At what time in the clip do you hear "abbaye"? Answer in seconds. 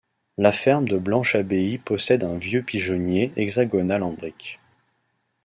1.35-1.77